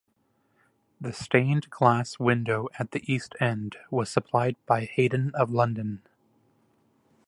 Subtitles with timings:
[0.99, 6.01] The stained glass window at the east end was supplied by Heydon of London.